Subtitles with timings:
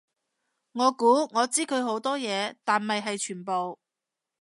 [0.71, 3.77] 我估我知佢好多嘢，但未係全部